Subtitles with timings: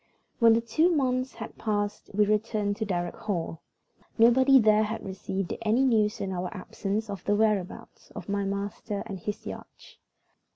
[0.39, 3.61] WHEN the two months had passed we returned to Darrock Hall.
[4.17, 9.03] Nobody there had received any news in our absence of the whereabouts of my master
[9.05, 9.97] and his yacht.